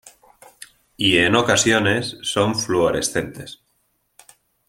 [0.97, 3.61] Y en ocasiones son fluorescentes.